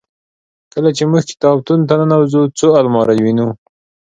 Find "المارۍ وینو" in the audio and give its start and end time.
2.79-3.49